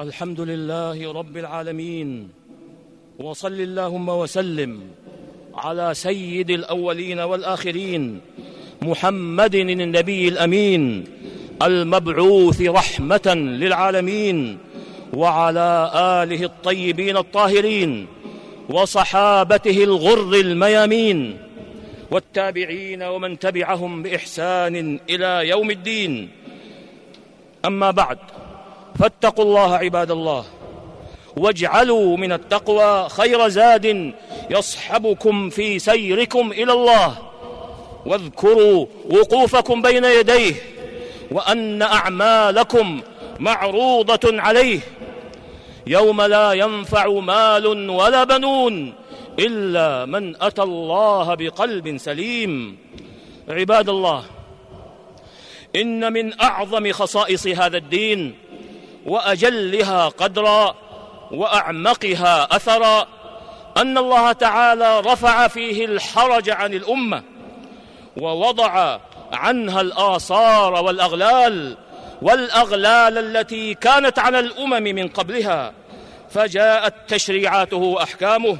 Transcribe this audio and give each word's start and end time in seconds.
الحمد 0.00 0.40
لله 0.40 1.12
رب 1.12 1.36
العالمين 1.36 2.28
وصل 3.18 3.52
اللهم 3.60 4.08
وسلم 4.08 4.80
على 5.54 5.94
سيد 5.94 6.50
الأولين 6.50 7.20
والآخرين 7.20 8.20
محمد 8.82 9.54
النبي 9.54 10.28
الأمين 10.28 11.04
المبعوث 11.62 12.62
رحمة 12.62 13.34
للعالمين 13.34 14.58
وعلى 15.14 15.90
آله 15.94 16.44
الطيبين 16.44 17.16
الطاهرين 17.16 18.06
وصحابته 18.68 19.84
الغر 19.84 20.34
الميامين 20.34 21.38
والتابعين 22.10 23.02
ومن 23.02 23.38
تبعهم 23.38 24.02
بإحسان 24.02 25.00
إلى 25.10 25.48
يوم 25.48 25.70
الدين. 25.70 26.28
أما 27.64 27.90
بعد 27.90 28.18
فاتقوا 28.98 29.44
الله 29.44 29.76
عباد 29.76 30.10
الله. 30.10 30.44
واجعلوا 31.36 32.16
من 32.16 32.32
التقوى 32.32 33.08
خير 33.08 33.48
زاد 33.48 34.14
يصحبكم 34.50 35.50
في 35.50 35.78
سيركم 35.78 36.52
إلى 36.52 36.72
الله. 36.72 37.16
واذكروا 38.06 38.86
وقوفكم 39.10 39.82
بين 39.82 40.04
يديه 40.04 40.54
وأن 41.30 41.82
أعمالكم 41.82 43.00
معروضة 43.40 44.42
عليه. 44.42 44.80
يوم 45.86 46.22
لا 46.22 46.52
ينفع 46.52 47.08
مال 47.08 47.90
ولا 47.90 48.24
بنون 48.24 48.94
إلا 49.38 50.04
من 50.04 50.42
أتى 50.42 50.62
الله 50.62 51.34
بقلب 51.34 51.96
سليم. 51.96 52.76
عباد 53.48 53.88
الله 53.88 54.24
إن 55.76 56.12
من 56.12 56.40
أعظم 56.40 56.92
خصائص 56.92 57.46
هذا 57.46 57.76
الدين 57.76 58.34
وأجلها 59.06 60.08
قدرا 60.08 60.74
وأعمقها 61.30 62.56
أثرا 62.56 63.06
أن 63.76 63.98
الله 63.98 64.32
تعالى 64.32 65.00
رفع 65.00 65.48
فيه 65.48 65.84
الحرج 65.84 66.50
عن 66.50 66.74
الأمة 66.74 67.22
ووضع 68.16 68.98
عنها 69.32 69.80
الآثار 69.80 70.72
والأغلال 70.72 71.76
والأغلال 72.22 73.18
التي 73.18 73.74
كانت 73.74 74.18
على 74.18 74.38
الأمم 74.38 74.82
من 74.82 75.08
قبلها 75.08 75.72
فجاءت 76.30 76.94
تشريعاته 77.08 77.76
وأحكامه 77.76 78.58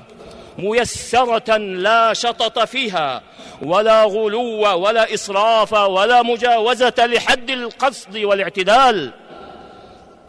ميسرة 0.59 1.57
لا 1.57 2.13
شطط 2.13 2.59
فيها 2.59 3.23
ولا 3.63 4.05
غلو 4.05 4.85
ولا 4.85 5.15
إسراف 5.15 5.73
ولا 5.73 6.23
مجاوزة 6.23 6.95
لحد 6.99 7.51
القصد 7.51 8.17
والاعتدال 8.17 9.13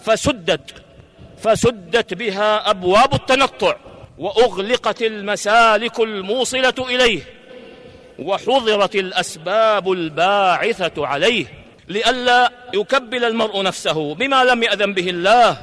فسدت 0.06 0.84
فسدت 1.38 2.14
بها 2.14 2.70
أبواب 2.70 3.14
التنطع 3.14 3.76
وأغلقت 4.18 5.02
المسالك 5.02 6.00
الموصلة 6.00 6.74
إليه 6.80 7.22
وحضرت 8.20 8.96
الأسباب 8.96 9.92
الباعثة 9.92 11.08
عليه 11.08 11.46
لئلا 11.88 12.52
يكبل 12.74 13.26
المرء 13.26 13.64
نفسه 13.64 14.16
بما 14.16 14.44
لم 14.44 14.64
يأذن 14.64 14.94
به 14.94 15.10
الله 15.10 15.58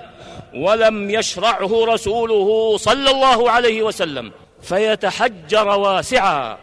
ولم 0.55 1.11
يشرعه 1.11 1.85
رسوله 1.85 2.77
صلى 2.77 3.11
الله 3.11 3.51
عليه 3.51 3.83
وسلم 3.83 4.33
فيتحجر 4.63 5.69
واسعا 5.69 6.59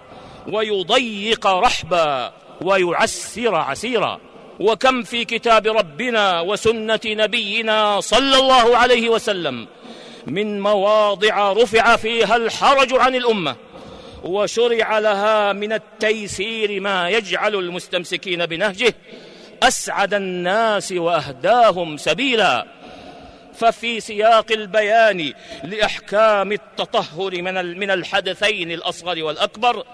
ويضيق 0.48 1.48
رحبا 1.48 2.34
ويعسر 2.62 3.56
عسيرا. 3.56 4.20
وكم 4.60 5.04
في 5.04 5.26
كتاب 5.26 5.68
ربنا 5.68 6.42
وسنة 6.42 7.00
نبينا 7.06 8.00
صلى 8.00 8.40
الله 8.40 8.78
عليه 8.78 9.10
وسلم 9.10 9.68
من 10.28 10.62
مواضع 10.62 11.54
رفع 11.54 11.96
فيها 11.96 12.36
الحرج 12.36 12.94
عن 12.94 13.16
الأمة 13.16 13.56
وشرع 14.24 15.00
لها 15.00 15.54
من 15.54 15.74
التيسير 15.74 16.80
ما 16.80 17.10
يجعل 17.10 17.56
المستمسكين 17.56 18.46
بنهجه 18.46 18.94
أسعد 19.64 20.14
الناس 20.14 20.92
وأهداهم 20.92 21.98
سبيلا 21.98 22.66
ففي 23.56 24.00
سياق 24.00 24.52
البيان 24.52 25.34
لأحكام 25.64 26.52
التطهر 26.52 27.42
من 27.42 27.92
الحدثين 27.92 28.72
الأصغر 28.72 29.24
والأكبر 29.24 29.86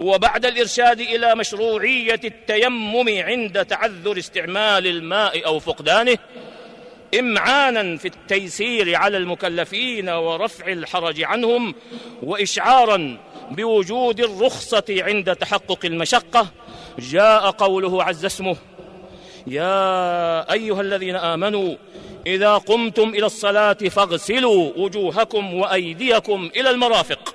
وبعد 0.00 0.46
الإرشاد 0.46 1.00
إلى 1.00 1.34
مشروعية 1.34 2.20
التيمم 2.24 3.08
عند 3.08 3.64
تعذر 3.64 4.18
استعمال 4.18 4.86
الماء 4.86 5.46
أو 5.46 5.58
فقدانه 5.58 6.18
إمعانا 7.18 7.96
في 7.96 8.08
التيسير 8.08 8.96
على 8.96 9.16
المكلفين 9.16 10.08
ورفع 10.08 10.72
الحرج 10.72 11.22
عنهم 11.22 11.74
وإشعارا 12.22 13.18
بوجود 13.50 14.20
الرخصة 14.20 14.84
عند 14.90 15.36
تحقق 15.36 15.78
المشقة 15.84 16.46
جاء 16.98 17.50
قوله 17.50 18.04
عز 18.04 18.24
اسمه 18.24 18.56
يا 19.46 20.52
أيها 20.52 20.80
الذين 20.80 21.16
آمنوا 21.16 21.74
إذا 22.26 22.54
قمتم 22.54 23.08
إلى 23.08 23.26
الصلاة 23.26 23.72
فاغسلوا 23.72 24.72
وجوهكم 24.76 25.54
وأيديكم 25.54 26.50
إلى 26.56 26.70
المرافق. 26.70 27.34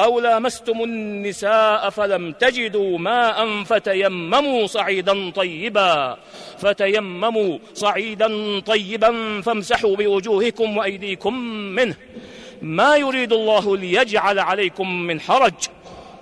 أو 0.00 0.20
لامستم 0.20 0.82
النساء 0.82 1.90
فلم 1.90 2.32
تجدوا 2.32 2.98
ماء 2.98 3.62
فتيمموا 3.62 4.66
صعيدا 4.66 5.30
طيبا. 5.30 6.18
فتيمموا 6.58 7.58
صعيدا 7.74 8.60
طيبا 8.60 9.40
فامسحوا 9.40 9.96
بوجوهكم 9.96 10.76
وأيديكم 10.76 11.34
منه. 11.48 11.96
ما 12.62 12.96
يريد 12.96 13.32
الله 13.32 13.76
ليجعل 13.76 14.38
عليكم 14.38 15.00
من 15.00 15.20
حرج 15.20 15.52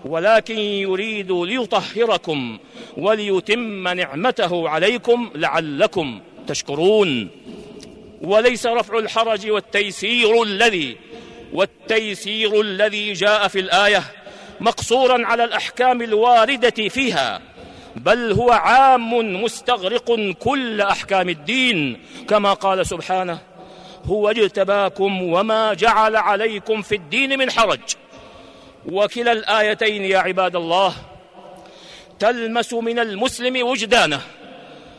ولكن 0.05 0.59
يريد 0.59 1.33
ليطهركم 1.33 2.59
وليتم 2.97 3.89
نعمته 3.89 4.69
عليكم 4.69 5.31
لعلكم 5.35 6.21
تشكرون. 6.47 7.29
وليس 8.23 8.67
رفع 8.67 8.99
الحرج 8.99 9.51
والتيسير 9.51 10.43
الذي 10.43 10.97
والتيسير 11.53 12.61
الذي 12.61 13.13
جاء 13.13 13.49
في 13.49 13.61
الآية 13.61 14.03
مقصورا 14.61 15.27
على 15.27 15.45
الأحكام 15.45 16.03
الواردة 16.03 16.89
فيها 16.89 17.41
بل 17.97 18.33
هو 18.33 18.51
عام 18.51 19.43
مستغرق 19.43 20.35
كل 20.39 20.81
أحكام 20.81 21.29
الدين 21.29 22.01
كما 22.29 22.53
قال 22.53 22.87
سبحانه 22.87 23.39
هو 24.05 24.31
اجتباكم 24.31 25.23
وما 25.23 25.75
جعل 25.75 26.17
عليكم 26.17 26.83
في 26.83 26.95
الدين 26.95 27.39
من 27.39 27.51
حرج 27.51 27.81
وكلا 28.87 29.33
الآيتين 29.33 30.05
يا 30.05 30.19
عباد 30.19 30.57
الله 30.57 30.95
تلمس 32.19 32.73
من 32.73 32.99
المسلم 32.99 33.67
وجدانه 33.67 34.21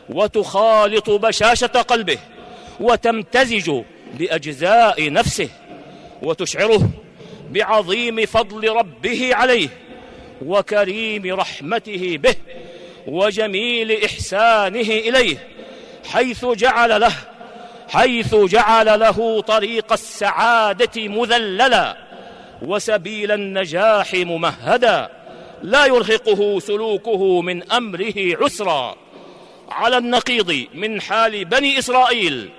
وتخالط 0.08 1.10
بشاشة 1.10 1.66
قلبه 1.66 2.18
وتمتزج 2.80 3.70
بأجزاء 4.14 5.12
نفسه 5.12 5.48
وتشعره 6.22 6.90
بعظيم 7.50 8.26
فضل 8.26 8.68
ربه 8.68 9.34
عليه 9.34 9.68
وكريم 10.46 11.34
رحمته 11.34 12.18
به 12.22 12.34
وجميل 13.06 14.04
إحسانه 14.04 14.80
إليه 14.80 15.36
حيث 16.10 16.44
جعل 16.44 17.00
له 17.00 17.14
حيث 17.88 18.34
جعل 18.34 19.00
له 19.00 19.40
طريق 19.40 19.92
السعادة 19.92 21.08
مذللا 21.08 21.96
وسبيل 22.62 23.32
النجاح 23.32 24.14
ممهدا 24.14 25.10
لا 25.62 25.86
يرهقه 25.86 26.60
سلوكه 26.60 27.42
من 27.42 27.72
أمره 27.72 28.14
عسرا. 28.16 28.96
على 29.70 29.98
النقيض 29.98 30.66
من 30.74 31.00
حال 31.00 31.44
بني 31.44 31.78
إسرائيل 31.78 32.50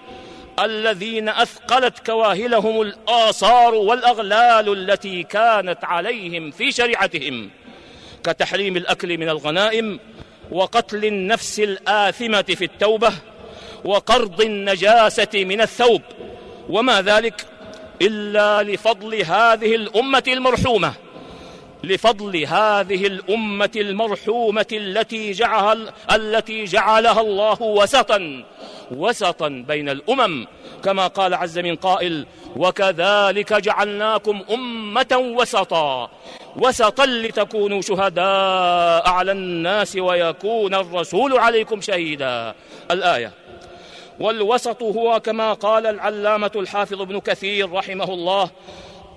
الذين 0.60 1.30
أثقلت 1.30 2.06
كواهلهم 2.06 2.82
الآثار 2.82 3.76
والأغلال 3.76 4.74
التي 4.74 5.24
كانت 5.24 5.84
عليهم 5.84 6.52
في 6.52 6.72
شريعتهم 6.72 7.50
كتحريم 8.24 8.78
الأكل 8.78 9.18
من 9.18 9.30
الغنائم 9.30 10.00
وقتل 10.52 11.06
النفس 11.06 11.60
الآثمة 11.60 12.42
في 12.42 12.64
التوبة 12.66 13.14
وقرض 13.86 14.42
النجاسة 14.42 15.30
من 15.34 15.62
الثوب 15.62 16.02
وما 16.70 17.02
ذلك 17.02 17.46
إلا 18.02 18.64
لفضل 18.64 19.16
هذه 19.16 19.76
الأمة 19.76 20.24
المرحومة. 20.28 20.94
لفضل 21.86 22.46
هذه 22.46 23.08
الأمة 23.08 23.72
المرحومة 23.76 24.66
التي 24.72 25.32
جعلها, 25.32 25.94
التي 26.16 26.64
جعلها 26.64 27.22
الله 27.22 27.62
وسطا 27.62 28.44
وسطا 28.92 29.48
بين 29.48 29.90
الأمم. 29.90 30.48
كما 30.84 31.08
قال 31.08 31.34
عز 31.34 31.60
من 31.60 31.76
قائل 31.76 32.26
وكذلك 32.56 33.54
جعلناكم 33.54 34.42
أمة 34.52 35.34
وسطا 35.38 36.10
وسطا 36.56 37.06
لتكونوا 37.06 37.82
شهداء 37.82 39.10
على 39.10 39.32
الناس 39.32 39.96
ويكون 39.96 40.74
الرسول 40.74 41.38
عليكم 41.38 41.82
شهيدا. 41.82 42.56
الآية 42.92 43.32
والوسط 44.20 44.84
هو 44.84 45.20
كما 45.20 45.54
قال 45.54 45.86
العلامة 45.86 46.52
الحافظ 46.56 47.02
ابن 47.02 47.20
كثير 47.20 47.72
رحمه 47.72 48.14
الله 48.14 48.50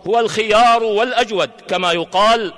هو 0.07 0.19
الخيار 0.19 0.83
والأجود 0.83 1.51
كما 1.69 1.93
يقال 1.93 2.53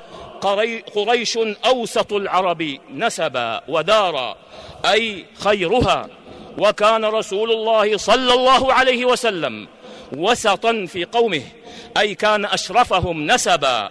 قريش 0.95 1.39
أوسط 1.67 2.13
العرب 2.13 2.79
نسبا 2.95 3.61
ودارا 3.69 4.37
أي 4.85 5.27
خيرها. 5.39 6.09
وكان 6.59 7.05
رسول 7.05 7.53
الله 7.53 7.97
صلى 7.97 8.35
الله 8.35 8.73
عليه 8.73 9.05
وسلم 9.05 9.69
وسطا 10.17 10.87
في 10.87 11.05
قومه 11.05 11.43
أي 11.97 12.15
كان 12.15 12.45
أشرفهم 12.45 13.27
نسبا. 13.27 13.91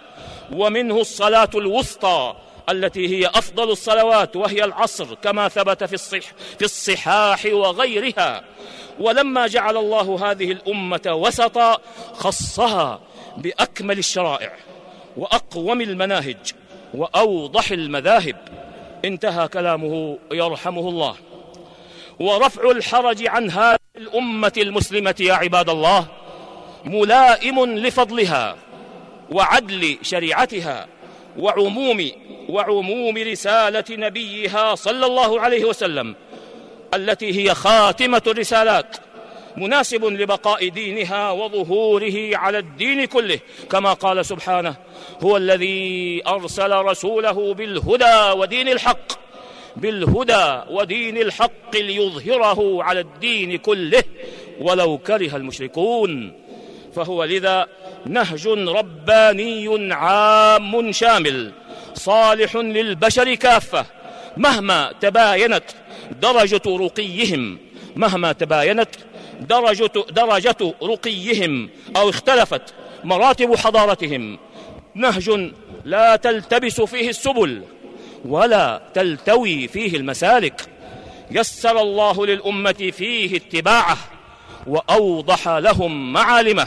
ومنه 0.52 1.00
الصلاة 1.00 1.50
الوسطى 1.54 2.34
التي 2.68 3.08
هي 3.08 3.26
أفضل 3.26 3.70
الصلوات 3.70 4.36
وهي 4.36 4.64
العصر 4.64 5.14
كما 5.14 5.48
ثبت 5.48 5.84
في 5.84 5.94
الصح 5.94 6.26
في 6.58 6.64
الصحاح 6.64 7.46
وغيرها. 7.46 8.44
ولما 9.00 9.46
جعل 9.46 9.76
الله 9.76 10.30
هذه 10.30 10.52
الأمة 10.52 11.02
وسطا 11.06 11.78
خصها 12.14 13.00
بأكمل 13.36 13.98
الشرائع 13.98 14.52
وأقوم 15.16 15.80
المناهج 15.80 16.52
وأوضح 16.94 17.70
المذاهب. 17.70 18.36
انتهى 19.04 19.48
كلامه 19.48 20.18
يرحمه 20.32 20.88
الله. 20.88 21.16
ورفع 22.20 22.70
الحرج 22.70 23.26
عن 23.26 23.50
هذه 23.50 23.78
الأمة 23.96 24.52
المسلمة 24.56 25.14
يا 25.20 25.34
عباد 25.34 25.70
الله 25.70 26.06
ملائم 26.84 27.64
لفضلها 27.64 28.56
وعدل 29.30 29.98
شريعتها 30.02 30.86
وعموم 31.38 32.10
وعموم 32.48 33.18
رسالة 33.18 33.84
نبيها 33.90 34.74
صلى 34.74 35.06
الله 35.06 35.40
عليه 35.40 35.64
وسلم 35.64 36.14
التي 36.94 37.42
هي 37.42 37.54
خاتمة 37.54 38.22
الرسالات. 38.26 38.96
مناسب 39.56 40.04
لبقاء 40.04 40.68
دينها 40.68 41.30
وظهوره 41.30 42.36
على 42.36 42.58
الدين 42.58 43.04
كله 43.04 43.38
كما 43.70 43.92
قال 43.92 44.26
سبحانه 44.26 44.76
هو 45.22 45.36
الذي 45.36 46.22
أرسل 46.26 46.72
رسوله 46.72 47.54
بالهدى 47.54 48.38
ودين 48.40 48.68
الحق 48.68 49.12
بالهدى 49.76 50.60
ودين 50.70 51.18
الحق 51.18 51.76
ليظهره 51.76 52.82
على 52.82 53.00
الدين 53.00 53.58
كله 53.58 54.02
ولو 54.60 54.98
كره 54.98 55.36
المشركون 55.36 56.32
فهو 56.94 57.24
لذا 57.24 57.68
نهج 58.06 58.48
رباني 58.48 59.94
عام 59.94 60.92
شامل 60.92 61.52
صالح 61.94 62.56
للبشر 62.56 63.34
كافة 63.34 63.86
مهما 64.36 64.92
تباينت 65.00 65.64
درجة 66.22 66.62
رقيهم 66.66 67.58
مهما 67.96 68.32
تباينت 68.32 68.88
درجة, 69.40 69.90
درجة 70.10 70.74
رقيهم 70.82 71.70
أو 71.96 72.10
اختلفت 72.10 72.62
مراتب 73.04 73.56
حضارتهم. 73.56 74.38
نهج 74.94 75.50
لا 75.84 76.16
تلتبس 76.16 76.80
فيه 76.80 77.08
السبل 77.08 77.62
ولا 78.24 78.82
تلتوي 78.94 79.68
فيه 79.68 79.96
المسالك. 79.96 80.60
يسر 81.30 81.80
الله 81.80 82.26
للأمة 82.26 82.92
فيه 82.96 83.36
اتباعه 83.36 83.96
وأوضح 84.66 85.48
لهم 85.48 86.12
معالمه. 86.12 86.66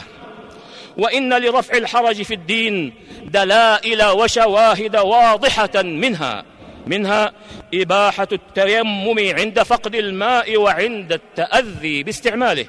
وإن 0.96 1.34
لرفع 1.34 1.76
الحرج 1.76 2.22
في 2.22 2.34
الدين 2.34 2.94
دلائل 3.24 4.04
وشواهد 4.04 4.96
واضحة 4.96 5.82
منها. 5.82 6.44
منها 6.86 7.32
إباحة 7.74 8.28
التيمم 8.32 9.18
عند 9.18 9.62
فقد 9.62 9.94
الماء 9.94 10.56
وعند 10.56 11.12
التأذي 11.12 12.02
باستعماله 12.02 12.66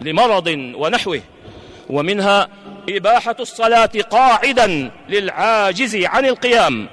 لمرض 0.00 0.46
ونحوه. 0.74 1.20
ومنها 1.90 2.48
إباحة 2.88 3.36
الصلاة 3.40 3.90
قاعدا 4.10 4.90
للعاجز 5.08 5.96
عن 5.96 6.26
القيام. 6.26 6.88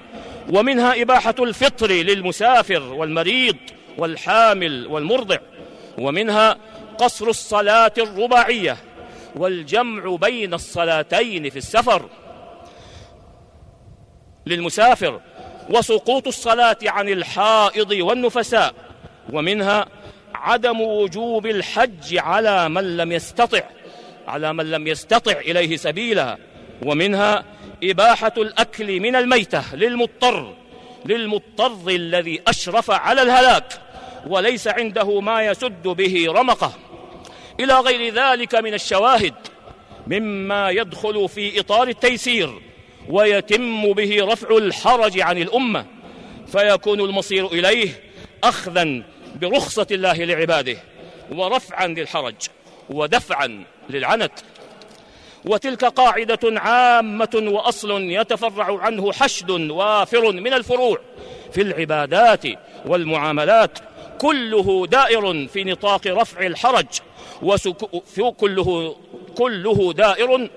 ومنها 0.50 1.02
إباحة 1.02 1.36
الفطر 1.40 1.92
للمسافر 1.92 2.84
والمريض 2.84 3.58
والحامل 3.98 4.88
والمرضع. 4.88 5.38
ومنها 5.98 6.58
قصر 6.98 7.28
الصلاة 7.28 7.94
الرباعية 7.98 8.78
والجمع 9.36 10.16
بين 10.16 10.54
الصلاتين 10.54 11.50
في 11.50 11.58
السفر 11.58 12.10
للمسافر 14.46 15.22
وسقوط 15.70 16.28
الصلاة 16.28 16.78
عن 16.86 17.10
الحائض 17.10 17.92
والنفساء 17.92 18.74
ومنها 19.34 19.86
عدم 20.36 20.82
وجوب 20.82 21.46
الحج 21.46 22.18
على 22.18 22.70
من 22.70 22.98
لم 22.98 23.12
يستطع 23.12 23.62
على 24.28 24.54
من 24.54 24.72
لم 24.72 24.88
يستطع 24.88 25.32
إليه 25.32 25.78
سبيلا 25.78 26.38
ومنها 26.86 27.44
إباحة 27.84 28.34
الأكل 28.38 29.00
من 29.00 29.16
الميتة 29.16 29.76
للمضطر 29.76 30.54
للمضطر 31.06 31.88
الذي 31.88 32.42
أشرف 32.48 32.92
على 32.92 33.22
الهلاك 33.22 33.74
وليس 34.28 34.68
عنده 34.68 35.22
ما 35.22 35.46
يسد 35.46 35.84
به 35.84 36.26
رمقه. 36.30 36.74
إلى 37.60 37.74
غير 37.74 38.14
ذلك 38.14 38.56
من 38.56 38.74
الشواهد 38.74 39.34
مما 40.08 40.70
يدخل 40.70 41.30
في 41.30 41.60
إطار 41.60 41.88
التيسير 41.88 42.69
ويتم 43.10 43.94
به 43.94 44.26
رفع 44.26 44.58
الحرج 44.58 45.20
عن 45.20 45.38
الأمة 45.38 45.86
فيكون 46.48 47.00
المصير 47.00 47.48
إليه 47.48 47.90
أخذا 48.44 49.04
برخصة 49.42 49.88
الله 49.92 50.14
لعباده 50.14 50.78
ورفعا 51.32 51.88
للحرج 51.88 52.36
ودفعا 52.90 53.64
للعنت. 53.90 54.32
وتلك 55.46 55.86
قاعدة 55.86 56.60
عامة 56.60 57.44
وأصل 57.48 58.02
يتفرع 58.02 58.80
عنه 58.80 59.12
حشد 59.12 59.50
وافر 59.52 60.32
من 60.32 60.54
الفروع 60.54 61.00
في 61.52 61.62
العبادات 61.62 62.44
والمعاملات 62.86 63.80
كله 64.22 64.88
دائر 64.88 65.48
في 65.48 65.64
نطاق 65.64 66.08
رفع 66.08 66.46
الحرج 66.46 66.86
وكله 68.20 68.96
كله 69.38 69.94
دائر 69.94 70.50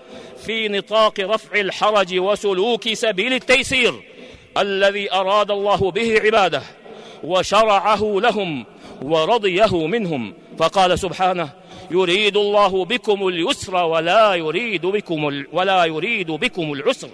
في 0.46 0.68
نطاق 0.68 1.20
رفع 1.20 1.60
الحرج 1.60 2.18
وسلوك 2.18 2.92
سبيل 2.92 3.32
التيسير 3.32 3.94
الذي 4.58 5.12
أراد 5.12 5.50
الله 5.50 5.90
به 5.90 6.20
عباده 6.20 6.62
وشرعه 7.24 8.20
لهم 8.22 8.66
ورضيه 9.02 9.86
منهم. 9.86 10.34
فقال 10.58 10.98
سبحانه 10.98 11.50
يريد 11.90 12.36
الله 12.36 12.84
بكم 12.84 13.28
اليسر 13.28 13.74
ولا 13.74 14.34
يريد 14.34 14.86
بكم 14.86 15.44
ولا 15.52 15.84
يريد 15.84 16.30
بكم 16.30 16.72
العسر. 16.72 17.08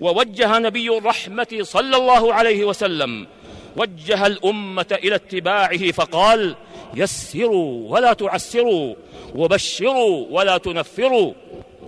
ووجه 0.00 0.58
نبي 0.58 0.98
الرحمة 0.98 1.58
صلى 1.62 1.96
الله 1.96 2.34
عليه 2.34 2.64
وسلم 2.64 3.26
وجه 3.76 4.26
الأمة 4.26 4.98
إلى 5.04 5.14
اتباعه 5.14 5.92
فقال 5.92 6.56
يسروا 6.94 7.90
ولا 7.90 8.12
تعسروا 8.12 8.94
وبشروا 9.34 10.26
ولا 10.30 10.58
تنفروا. 10.58 11.32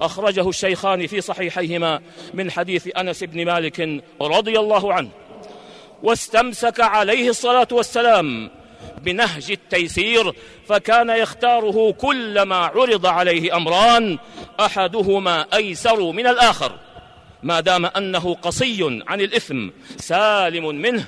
أخرجه 0.00 0.48
الشيخان 0.48 1.06
في 1.06 1.20
صحيحيهما 1.20 2.00
من 2.34 2.50
حديث 2.50 2.88
أنس 2.96 3.24
بن 3.24 3.44
مالك 3.44 4.02
رضي 4.20 4.58
الله 4.58 4.92
عنه. 4.94 5.08
واستمسك 6.02 6.80
عليه 6.80 7.28
الصلاة 7.28 7.68
والسلام 7.72 8.50
بنهج 9.02 9.50
التيسير 9.50 10.32
فكان 10.66 11.10
يختاره 11.10 11.92
كلما 11.92 12.56
عرض 12.56 13.06
عليه 13.06 13.56
أمران 13.56 14.18
أحدهما 14.60 15.46
أيسر 15.54 16.12
من 16.12 16.26
الآخر. 16.26 16.72
ما 17.42 17.60
دام 17.60 17.86
أنه 17.86 18.34
قصي 18.34 19.02
عن 19.06 19.20
الإثم 19.20 19.68
سالم 19.96 20.74
منه 20.74 21.04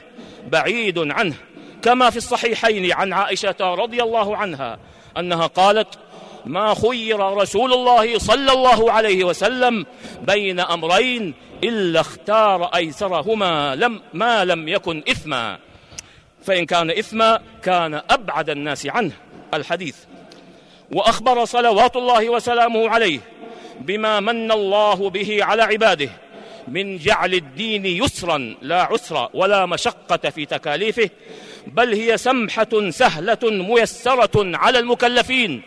بعيد 0.49 0.99
عنه 0.99 1.35
كما 1.83 2.11
في 2.11 2.17
الصحيحين 2.17 2.93
عن 2.93 3.13
عائشة 3.13 3.57
رضي 3.61 4.03
الله 4.03 4.37
عنها 4.37 4.79
أنها 5.19 5.47
قالت 5.47 5.89
ما 6.47 6.75
خير 6.75 7.21
رسول 7.21 7.73
الله 7.73 8.19
صلى 8.19 8.53
الله 8.53 8.93
عليه 8.93 9.25
وسلم 9.25 9.87
بين 10.23 10.61
أمرين 10.61 11.35
إلا 11.65 12.01
اختار 12.01 12.65
أيسرهما 12.65 13.77
لم 13.77 14.01
ما 14.13 14.45
لم 14.45 14.69
يكن 14.69 15.03
إثما. 15.11 15.59
فإن 16.45 16.67
كان 16.67 16.91
إثما 16.91 17.41
كان 17.63 18.03
أبعد 18.11 18.51
الناس 18.51 18.87
عنه. 18.87 19.13
الحديث. 19.55 19.97
وأخبر 20.93 21.45
صلوات 21.45 21.97
الله 21.97 22.29
وسلامه 22.29 22.89
عليه 22.89 23.21
بما 23.81 24.21
من 24.21 24.53
الله 24.53 25.11
به 25.11 25.45
على 25.45 25.63
عباده. 25.63 26.11
من 26.69 26.97
جعل 26.97 27.35
الدين 27.35 27.87
يسرا 27.87 28.57
لا 28.63 28.83
عسرا 28.83 29.31
ولا 29.35 29.67
مشقة 29.67 30.31
في 30.31 30.47
تكاليفه 30.47 31.11
بل 31.67 31.95
هي 31.95 32.17
سمحة 32.17 32.91
سهلة 32.91 33.39
ميسرة 33.43 34.57
على 34.57 34.79
المكلفين. 34.79 35.63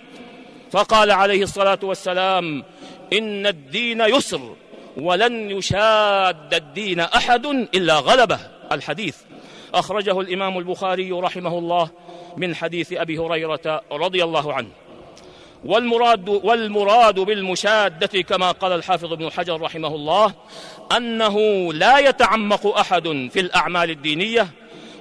فقال 0.71 1.11
عليه 1.11 1.43
الصلاة 1.43 1.79
والسلام 1.83 2.63
إن 3.13 3.47
الدين 3.47 4.01
يسر 4.01 4.55
ولن 4.97 5.51
يشاد 5.51 6.53
الدين 6.53 6.99
أحد 6.99 7.45
إلا 7.45 7.93
غلبه. 7.99 8.39
الحديث 8.71 9.17
أخرجه 9.73 10.21
الإمام 10.21 10.57
البخاري 10.57 11.11
رحمه 11.11 11.57
الله 11.57 11.89
من 12.37 12.55
حديث 12.55 12.93
أبي 12.93 13.17
هريرة 13.17 13.81
رضي 13.91 14.23
الله 14.23 14.53
عنه. 14.53 14.69
والمراد 15.65 16.29
والمراد 16.29 17.19
بالمشادة 17.19 18.21
كما 18.21 18.51
قال 18.51 18.71
الحافظ 18.71 19.13
ابن 19.13 19.31
حجر 19.31 19.61
رحمه 19.61 19.95
الله 19.95 20.33
أنه 20.97 21.37
لا 21.73 21.97
يتعمق 21.97 22.67
أحد 22.67 23.29
في 23.33 23.39
الأعمال 23.39 23.89
الدينية 23.89 24.47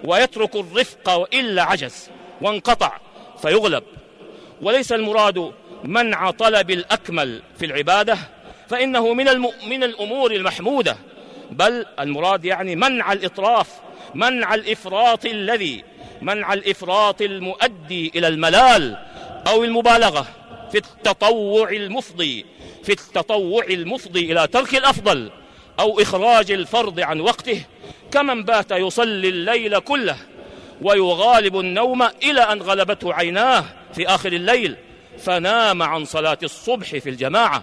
ويترك 0.04 0.56
الرفق 0.56 1.14
وإلا 1.14 1.62
عجز 1.62 2.10
وانقطع 2.40 2.98
فيغلب. 3.42 3.82
وليس 4.62 4.92
المراد 4.92 5.52
منع 5.84 6.30
طلب 6.30 6.70
الأكمل 6.70 7.42
في 7.58 7.66
العبادة 7.66 8.18
فإنه 8.68 9.14
من, 9.14 9.40
من 9.66 9.84
الأمور 9.84 10.32
المحمودة 10.32 10.96
بل 11.50 11.86
المراد 12.00 12.44
يعني 12.44 12.76
منع 12.76 13.12
الإطراف 13.12 13.68
منع 14.14 14.54
الإفراط 14.54 15.24
الذي 15.24 15.84
منع 16.22 16.52
الإفراط 16.52 17.22
المؤدي 17.22 18.12
إلى 18.14 18.28
الملال 18.28 18.96
أو 19.46 19.64
المبالغة. 19.64 20.26
في 20.72 20.78
التطوع 20.78 21.70
المفضي 21.70 22.46
في 22.84 22.92
التطوع 22.92 23.64
المفضي 23.64 24.32
إلى 24.32 24.46
ترك 24.46 24.74
الأفضل 24.74 25.30
أو 25.80 26.00
إخراج 26.00 26.50
الفرض 26.50 27.00
عن 27.00 27.20
وقته. 27.20 27.62
كمن 28.10 28.44
بات 28.44 28.70
يصلي 28.70 29.28
الليل 29.28 29.78
كله 29.78 30.16
ويغالب 30.82 31.60
النوم 31.60 32.02
إلى 32.02 32.40
أن 32.40 32.62
غلبته 32.62 33.14
عيناه 33.14 33.64
في 33.94 34.06
آخر 34.08 34.32
الليل 34.32 34.76
فنام 35.18 35.82
عن 35.82 36.04
صلاة 36.04 36.38
الصبح 36.42 36.88
في 36.88 37.08
الجماعة. 37.08 37.62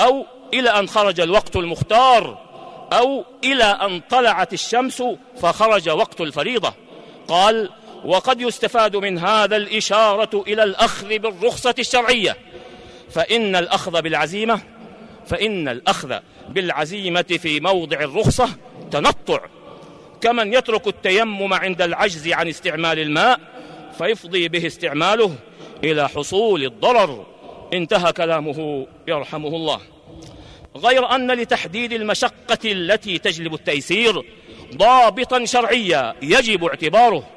أو 0.00 0.26
إلى 0.54 0.70
أن 0.70 0.88
خرج 0.88 1.20
الوقت 1.20 1.56
المختار 1.56 2.38
أو 2.92 3.24
إلى 3.44 3.64
أن 3.64 4.00
طلعت 4.10 4.52
الشمس 4.52 5.02
فخرج 5.40 5.88
وقت 5.88 6.20
الفريضة. 6.20 6.74
قال 7.28 7.70
وقد 8.06 8.40
يستفاد 8.40 8.96
من 8.96 9.18
هذا 9.18 9.56
الإشارة 9.56 10.44
إلى 10.46 10.62
الأخذ 10.62 11.18
بالرخصة 11.18 11.74
الشرعية. 11.78 12.36
فإن 13.10 13.56
الأخذ 13.56 14.02
بالعزيمة 14.02 14.60
فإن 15.26 15.68
الأخذ 15.68 16.18
بالعزيمة 16.48 17.22
في 17.22 17.60
موضع 17.60 18.00
الرخصة 18.00 18.48
تنطع. 18.90 19.40
كمن 20.20 20.54
يترك 20.54 20.86
التيمم 20.86 21.54
عند 21.54 21.82
العجز 21.82 22.28
عن 22.28 22.48
استعمال 22.48 22.98
الماء 22.98 23.40
فيفضي 23.98 24.48
به 24.48 24.66
استعماله 24.66 25.34
إلى 25.84 26.08
حصول 26.08 26.64
الضرر. 26.64 27.26
انتهى 27.72 28.12
كلامه 28.12 28.86
يرحمه 29.08 29.48
الله. 29.48 29.80
غير 30.76 31.14
أن 31.14 31.30
لتحديد 31.30 31.92
المشقة 31.92 32.58
التي 32.64 33.18
تجلب 33.18 33.54
التيسير 33.54 34.22
ضابطا 34.74 35.44
شرعيا 35.44 36.14
يجب 36.22 36.64
اعتباره. 36.64 37.35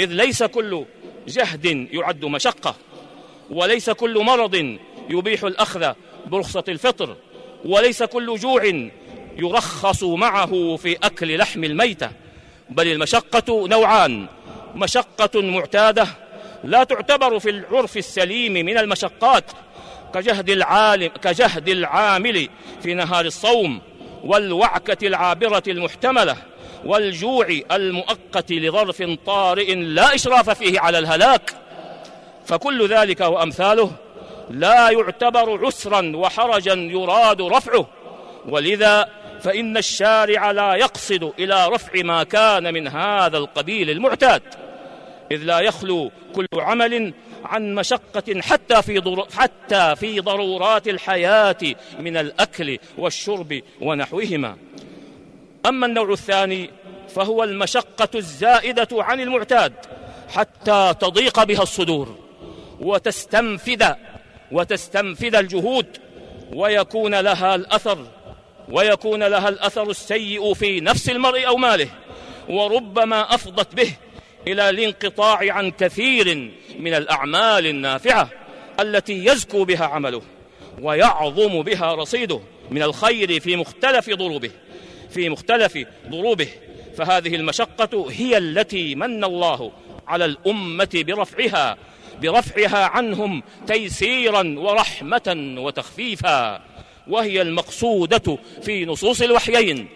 إذ 0.00 0.12
ليس 0.12 0.42
كل 0.42 0.84
جهد 1.28 1.64
يعد 1.92 2.24
مشقة 2.24 2.76
وليس 3.50 3.90
كل 3.90 4.24
مرض 4.24 4.78
يبيح 5.10 5.44
الأخذ 5.44 5.92
برخصة 6.26 6.64
الفطر 6.68 7.16
وليس 7.64 8.02
كل 8.02 8.36
جوع 8.36 8.90
يرخص 9.36 10.02
معه 10.02 10.76
في 10.76 10.96
أكل 11.02 11.36
لحم 11.36 11.64
الميتة. 11.64 12.10
بل 12.70 12.88
المشقة 12.88 13.68
نوعان 13.68 14.26
مشقة 14.74 15.42
معتادة 15.42 16.06
لا 16.64 16.84
تعتبر 16.84 17.38
في 17.38 17.50
العرف 17.50 17.96
السليم 17.96 18.52
من 18.52 18.78
المشقات 18.78 19.44
كجهد 20.14 20.50
العالم 20.50 21.08
كجهد 21.08 21.68
العامل 21.68 22.48
في 22.82 22.94
نهار 22.94 23.24
الصوم 23.24 23.80
والوعكة 24.24 25.06
العابرة 25.06 25.62
المحتملة. 25.68 26.36
والجوع 26.84 27.46
المؤقت 27.72 28.52
لظرف 28.52 29.02
طارئ 29.26 29.74
لا 29.74 30.14
إشراف 30.14 30.50
فيه 30.50 30.80
على 30.80 30.98
الهلاك 30.98 31.50
فكل 32.46 32.88
ذلك 32.88 33.20
وأمثاله 33.20 33.90
لا 34.50 34.90
يعتبر 34.90 35.66
عسرا 35.66 36.16
وحرجا 36.16 36.74
يراد 36.74 37.42
رفعه 37.42 37.86
ولذا 38.48 39.08
فإن 39.40 39.76
الشارع 39.76 40.50
لا 40.50 40.74
يقصد 40.74 41.32
إلى 41.38 41.68
رفع 41.68 42.02
ما 42.02 42.22
كان 42.22 42.74
من 42.74 42.88
هذا 42.88 43.38
القبيل 43.38 43.90
المعتاد 43.90 44.42
إذ 45.30 45.36
لا 45.36 45.60
يخلو 45.60 46.10
كل 46.34 46.46
عمل 46.54 47.12
عن 47.44 47.74
مشقة 47.74 48.40
حتى 48.40 48.82
في 48.82 49.26
حتى 49.36 49.96
في 49.96 50.20
ضرورات 50.20 50.88
الحياة 50.88 51.56
من 51.98 52.16
الأكل 52.16 52.78
والشرب 52.98 53.60
ونحوهما. 53.80 54.56
أما 55.68 55.86
النوع 55.86 56.12
الثاني 56.12 56.70
فهو 57.08 57.44
المشقة 57.44 58.08
الزائدة 58.14 58.88
عن 58.92 59.20
المعتاد 59.20 59.72
حتى 60.28 60.94
تضيق 61.00 61.44
بها 61.44 61.62
الصدور 61.62 62.16
وتستنفذ 62.80 63.92
وتستنفذ 64.52 65.34
الجهود 65.34 65.86
ويكون 66.52 67.14
لها 67.14 67.54
الأثر 67.54 68.06
ويكون 68.68 69.22
لها 69.22 69.48
الأثر 69.48 69.90
السيء 69.90 70.54
في 70.54 70.80
نفس 70.80 71.10
المرء 71.10 71.46
أو 71.46 71.56
ماله 71.56 71.88
وربما 72.48 73.34
أفضت 73.34 73.74
به 73.74 73.92
إلى 74.46 74.70
الانقطاع 74.70 75.52
عن 75.52 75.70
كثير 75.70 76.52
من 76.78 76.94
الأعمال 76.94 77.66
النافعة 77.66 78.30
التي 78.80 79.24
يزكو 79.24 79.64
بها 79.64 79.84
عمله 79.84 80.22
ويعظم 80.82 81.62
بها 81.62 81.94
رصيده 81.94 82.40
من 82.70 82.82
الخير 82.82 83.40
في 83.40 83.56
مختلف 83.56 84.10
ضروبه. 84.10 84.50
في 85.10 85.28
مختلف 85.28 85.78
ضروبه. 86.08 86.48
فهذه 86.96 87.34
المشقة 87.34 88.10
هي 88.10 88.38
التي 88.38 88.94
من 88.94 89.24
الله 89.24 89.72
على 90.08 90.24
الأمة 90.24 90.88
برفعها 90.94 91.76
برفعها 92.22 92.84
عنهم 92.84 93.42
تيسيرا 93.66 94.54
ورحمة 94.58 95.54
وتخفيفا. 95.58 96.62
وهي 97.08 97.42
المقصودة 97.42 98.38
في 98.62 98.84
نصوص 98.84 99.22
الوحيين. 99.22 99.88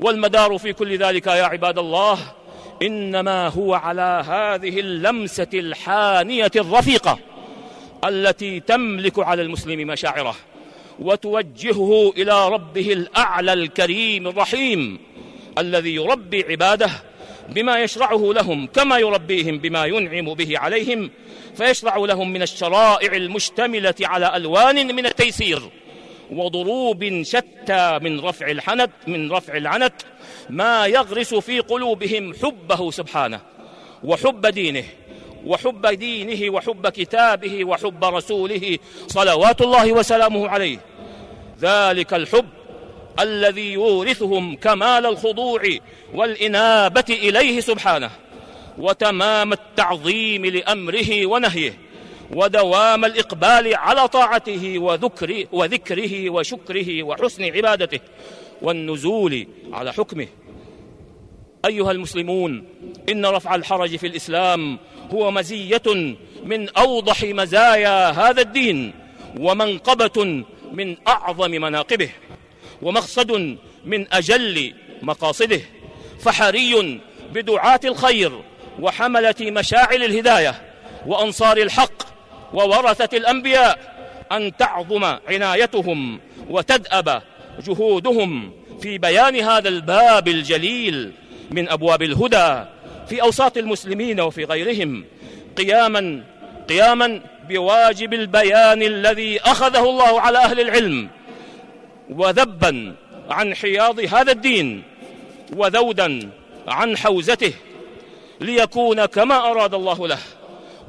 والمدار 0.00 0.58
في 0.58 0.72
كل 0.72 0.98
ذلك 0.98 1.26
يا 1.26 1.42
عباد 1.42 1.78
الله 1.78 2.18
إنما 2.82 3.48
هو 3.48 3.74
على 3.74 4.24
هذه 4.26 4.80
اللمسة 4.80 5.48
الحانية 5.54 6.50
الرفيقة 6.56 7.18
التي 8.04 8.60
تملك 8.60 9.18
على 9.18 9.42
المسلم 9.42 9.88
مشاعره. 9.88 10.36
وتوجهه 11.00 12.12
إلى 12.16 12.48
ربه 12.48 12.92
الأعلى 12.92 13.52
الكريم 13.52 14.28
الرحيم 14.28 14.98
الذي 15.58 15.94
يربي 15.94 16.44
عباده 16.48 16.90
بما 17.48 17.78
يشرعه 17.78 18.32
لهم 18.34 18.66
كما 18.66 18.98
يربيهم 18.98 19.58
بما 19.58 19.86
ينعم 19.86 20.34
به 20.34 20.58
عليهم 20.58 21.10
فيشرع 21.56 21.96
لهم 21.96 22.32
من 22.32 22.42
الشرائع 22.42 23.12
المشتملة 23.12 23.94
على 24.00 24.36
ألوان 24.36 24.96
من 24.96 25.06
التيسير 25.06 25.62
وضروب 26.30 27.22
شتى 27.22 27.98
من 28.02 28.20
رفع 28.20 28.50
الحنت 28.50 28.90
من 29.06 29.32
رفع 29.32 29.56
العنت 29.56 29.94
ما 30.50 30.86
يغرس 30.86 31.34
في 31.34 31.60
قلوبهم 31.60 32.34
حبه 32.34 32.90
سبحانه 32.90 33.40
وحب 34.04 34.46
دينه 34.46 34.84
وحب 35.46 35.86
دينه 35.86 36.52
وحب 36.52 36.88
كتابه 36.88 37.64
وحب 37.64 38.04
رسوله 38.04 38.78
صلوات 39.06 39.60
الله 39.60 39.92
وسلامه 39.92 40.48
عليه. 40.48 40.78
ذلك 41.60 42.14
الحب 42.14 42.46
الذي 43.20 43.72
يورثهم 43.72 44.56
كمال 44.56 45.06
الخضوع 45.06 45.62
والإنابة 46.14 47.04
إليه 47.08 47.60
سبحانه 47.60 48.10
وتمام 48.78 49.52
التعظيم 49.52 50.46
لأمره 50.46 51.26
ونهيه 51.26 51.78
ودوام 52.34 53.04
الإقبال 53.04 53.74
على 53.74 54.08
طاعته 54.08 54.78
وذكر 54.78 55.44
وذكره 55.52 56.30
وشكره 56.30 57.02
وحسن 57.02 57.44
عبادته 57.44 58.00
والنزول 58.62 59.46
على 59.72 59.92
حكمه. 59.92 60.26
أيها 61.64 61.90
المسلمون 61.90 62.64
إن 63.08 63.26
رفع 63.26 63.54
الحرج 63.54 63.96
في 63.96 64.06
الإسلام 64.06 64.78
هو 65.14 65.30
مزية 65.30 65.82
من 66.44 66.68
أوضح 66.68 67.24
مزايا 67.24 68.10
هذا 68.10 68.42
الدين 68.42 68.92
ومنقبة 69.38 70.44
من 70.72 70.96
أعظم 71.08 71.50
مناقبه 71.50 72.10
ومقصد 72.82 73.56
من 73.84 74.12
أجل 74.12 74.74
مقاصده 75.02 75.60
فحري 76.20 77.00
بدعاة 77.32 77.80
الخير 77.84 78.32
وحملة 78.80 79.34
مشاعل 79.40 80.02
الهداية 80.02 80.62
وأنصار 81.06 81.56
الحق 81.56 82.02
وورثة 82.52 83.16
الأنبياء 83.16 83.78
أن 84.32 84.56
تعظم 84.56 85.04
عنايتهم 85.28 86.20
وتدأب 86.50 87.22
جهودهم 87.66 88.52
في 88.82 88.98
بيان 88.98 89.36
هذا 89.36 89.68
الباب 89.68 90.28
الجليل 90.28 91.12
من 91.50 91.68
أبواب 91.68 92.02
الهدى 92.02 92.64
في 93.08 93.22
أوساط 93.22 93.56
المسلمين 93.56 94.20
وفي 94.20 94.44
غيرهم 94.44 95.04
قياما 95.56 96.24
قياما 96.68 97.20
بواجب 97.50 98.14
البيان 98.14 98.82
الذي 98.82 99.40
أخذه 99.40 99.82
الله 99.90 100.20
على 100.20 100.38
أهل 100.38 100.60
العلم 100.60 101.08
وذبا 102.10 102.94
عن 103.30 103.54
حياض 103.54 104.00
هذا 104.00 104.32
الدين 104.32 104.82
وذودا 105.56 106.30
عن 106.68 106.96
حوزته 106.96 107.52
ليكون 108.40 109.04
كما 109.04 109.50
أراد 109.50 109.74
الله 109.74 110.08
له 110.08 110.18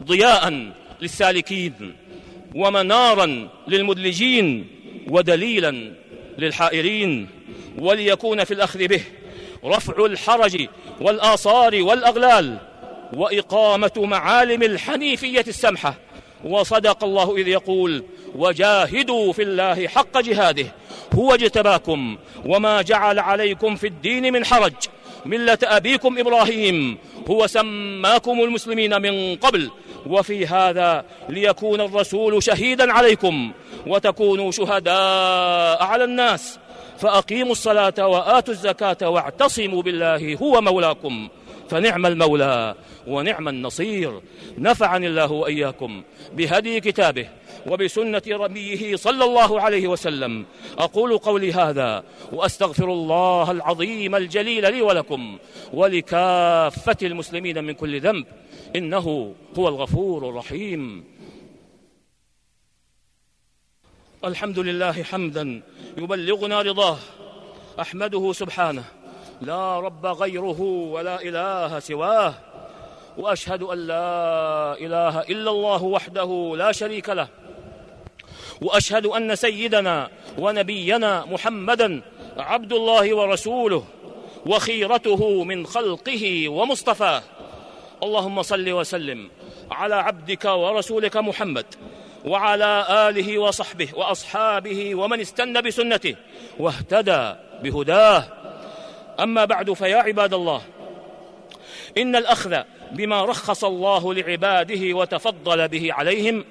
ضياء 0.03 0.71
للسالكين 1.01 1.95
ومنارا 2.55 3.49
للمدلجين 3.67 4.67
ودليلا 5.07 5.93
للحائرين 6.37 7.27
وليكون 7.77 8.43
في 8.43 8.53
الأخذ 8.53 8.87
به 8.87 9.01
رفع 9.65 10.05
الحرج 10.05 10.67
والآثار 11.01 11.83
والأغلال 11.83 12.57
وإقامة 13.13 13.91
معالم 13.97 14.63
الحنيفية 14.63 15.45
السمحة. 15.47 15.95
وصدق 16.45 17.03
الله 17.03 17.35
إذ 17.37 17.47
يقول 17.47 18.03
وجاهدوا 18.35 19.33
في 19.33 19.41
الله 19.41 19.87
حق 19.87 20.17
جهاده. 20.19 20.65
هو 21.13 21.33
اجتباكم 21.33 22.17
وما 22.45 22.81
جعل 22.81 23.19
عليكم 23.19 23.75
في 23.75 23.87
الدين 23.87 24.33
من 24.33 24.45
حرج. 24.45 24.73
ملة 25.25 25.57
أبيكم 25.63 26.19
إبراهيم. 26.19 26.97
هو 27.29 27.47
سماكم 27.47 28.41
المسلمين 28.41 29.01
من 29.01 29.35
قبل. 29.35 29.71
وفي 30.05 30.47
هذا 30.47 31.05
ليكون 31.29 31.81
الرسول 31.81 32.43
شهيدا 32.43 32.93
عليكم 32.93 33.51
وتكونوا 33.87 34.51
شهداء 34.51 35.83
على 35.83 36.03
الناس. 36.03 36.59
فأقيموا 36.99 37.51
الصلاة 37.51 38.07
وآتوا 38.07 38.53
الزكاة 38.53 39.09
واعتصموا 39.09 39.81
بالله 39.81 40.35
هو 40.35 40.61
مولاكم. 40.61 41.29
فنعم 41.71 42.05
المولى 42.05 42.75
ونعم 43.07 43.47
النصير. 43.47 44.21
نفعني 44.57 45.07
الله 45.07 45.31
وإياكم 45.31 46.03
بهدي 46.33 46.79
كتابه 46.79 47.27
وبسنة 47.67 48.21
ربيه 48.27 48.95
صلى 48.95 49.23
الله 49.25 49.61
عليه 49.61 49.87
وسلم. 49.87 50.45
أقول 50.77 51.17
قولي 51.17 51.53
هذا 51.53 52.03
وأستغفر 52.31 52.93
الله 52.93 53.51
العظيم 53.51 54.15
الجليل 54.15 54.73
لي 54.73 54.81
ولكم 54.81 55.37
ولكافة 55.73 56.97
المسلمين 57.03 57.63
من 57.63 57.73
كل 57.73 58.01
ذنب. 58.01 58.25
إنه 58.75 59.35
هو 59.57 59.67
الغفور 59.67 60.29
الرحيم. 60.29 61.03
الحمد 64.25 64.59
لله 64.59 65.03
حمدا 65.03 65.61
يبلغنا 65.97 66.61
رضاه. 66.61 66.97
أحمده 67.79 68.33
سبحانه 68.33 68.83
لا 69.41 69.79
رب 69.79 70.05
غيره 70.05 70.61
ولا 70.61 71.21
إله 71.21 71.79
سواه 71.79 72.33
وأشهد 73.17 73.63
أن 73.63 73.77
لا 73.77 74.73
إله 74.73 75.21
إلا 75.21 75.51
الله 75.51 75.83
وحده 75.83 76.53
لا 76.57 76.71
شريك 76.71 77.09
له 77.09 77.27
وأشهد 78.61 79.05
أن 79.05 79.35
سيدنا 79.35 80.09
ونبينا 80.37 81.25
محمدا 81.25 82.01
عبد 82.37 82.73
الله 82.73 83.15
ورسوله 83.15 83.83
وخيرته 84.45 85.43
من 85.43 85.65
خلقه 85.65 86.49
ومصطفاه. 86.49 87.23
اللهم 88.03 88.41
صل 88.41 88.69
وسلم 88.69 89.29
على 89.71 89.95
عبدك 89.95 90.45
ورسولك 90.45 91.17
محمد 91.17 91.65
وعلى 92.25 92.85
آله 92.89 93.37
وصحبه 93.39 93.89
وأصحابه 93.93 94.95
ومن 94.95 95.19
استنى 95.21 95.61
بسنته 95.61 96.15
واهتدى 96.59 97.33
بهداه. 97.63 98.40
أما 99.21 99.45
بعد 99.45 99.73
فيا 99.73 99.97
عباد 99.97 100.33
الله 100.33 100.61
إن 101.97 102.15
الأخذ 102.15 102.57
بما 102.91 103.25
رخص 103.25 103.63
الله 103.63 104.13
لعباده 104.13 104.93
وتفضل 104.97 105.67
به 105.67 105.93
عليهم 105.93 106.45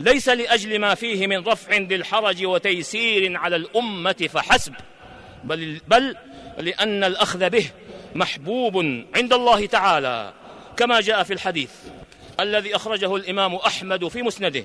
ليس 0.00 0.28
لأجل 0.28 0.78
ما 0.78 0.94
فيه 0.94 1.26
من 1.26 1.38
رفع 1.38 1.76
للحرج 1.76 2.44
وتيسير 2.44 3.36
على 3.36 3.56
الأمة 3.56 4.28
فحسب 4.32 4.74
بل, 5.44 5.80
بل 5.88 6.16
لأن 6.58 7.04
الأخذ 7.04 7.50
به 7.50 7.70
محبوب 8.14 8.76
عند 9.14 9.32
الله 9.32 9.66
تعالى 9.66 10.32
كما 10.76 11.00
جاء 11.00 11.22
في 11.22 11.32
الحديث 11.32 11.70
الذي 12.40 12.76
أخرجه 12.76 13.16
الإمام 13.16 13.54
أحمد 13.54 14.08
في 14.08 14.22
مسنده 14.22 14.64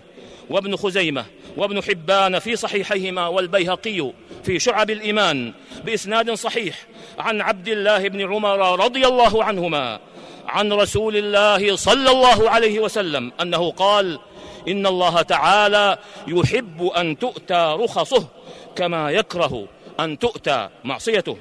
وابن 0.50 0.76
خزيمة 0.76 1.26
وابن 1.58 1.84
حبان 1.84 2.40
في 2.40 2.56
صحيحيهما 2.56 3.28
والبيهقي 3.28 4.12
في 4.44 4.60
شعب 4.60 4.90
الإيمان 4.90 5.54
بإسناد 5.86 6.32
صحيح 6.32 6.86
عن 7.20 7.42
عبد 7.42 7.68
الله 7.68 8.08
بن 8.08 8.34
عمر 8.34 8.86
رضي 8.86 9.08
الله 9.08 9.44
عنهما 9.44 10.00
عن 10.48 10.74
رسول 10.74 11.18
الله 11.18 11.76
صلى 11.76 12.12
الله 12.12 12.50
عليه 12.50 12.80
وسلم 12.80 13.32
أنه 13.42 13.72
قال 13.72 14.20
إن 14.68 14.88
الله 14.88 15.22
تعالى 15.22 15.98
يحب 16.28 16.84
أن 16.98 17.20
تؤتى 17.20 17.76
رخصه 17.80 18.28
كما 18.76 19.12
يكره 19.12 19.68
أن 20.00 20.20
تؤتى 20.20 20.70
معصيته. 20.84 21.38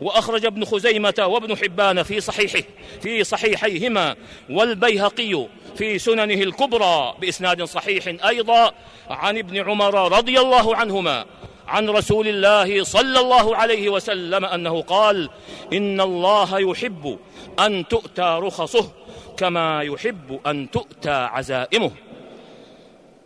وأخرج 0.00 0.46
ابن 0.46 0.64
خزيمة 0.64 1.14
وابن 1.18 1.56
حبان 1.56 2.02
في 2.02 2.20
صحيحه 2.20 2.62
في 3.02 3.24
صحيحيهما 3.24 4.16
والبيهقي 4.50 5.46
في 5.76 5.98
سننه 5.98 6.42
الكبرى 6.42 7.14
بإسناد 7.20 7.62
صحيح 7.62 8.26
أيضا 8.26 8.72
عن 9.10 9.38
ابن 9.38 9.70
عمر 9.70 10.12
رضي 10.18 10.40
الله 10.40 10.76
عنهما 10.76 11.24
عن 11.68 11.88
رسول 11.88 12.28
الله 12.28 12.84
صلى 12.84 13.20
الله 13.20 13.56
عليه 13.56 13.88
وسلم 13.88 14.44
أنه 14.44 14.82
قال 14.82 15.30
إن 15.72 16.00
الله 16.00 16.58
يحب 16.58 17.18
أن 17.60 17.88
تؤتى 17.88 18.38
رخصه 18.42 18.90
كما 19.36 19.82
يحب 19.82 20.40
أن 20.46 20.70
تؤتى 20.70 21.10
عزائمه. 21.10 21.90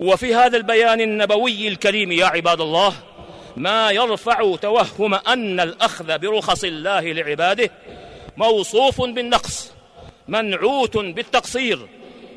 وفي 0.01 0.35
هذا 0.35 0.57
البيان 0.57 1.01
النبوي 1.01 1.69
الكريم 1.69 2.13
يا 2.13 2.27
عباد 2.27 2.61
الله 2.61 2.95
ما 3.57 3.91
يرفع 3.91 4.57
توهم 4.57 5.15
أن 5.15 5.61
الأخذ 5.61 6.19
برخص 6.19 6.65
الله 6.65 7.12
لعباده 7.12 7.71
موصوف 8.37 9.01
بالنقص 9.01 9.73
منعوت 10.29 10.97
بالتقصير 10.97 11.88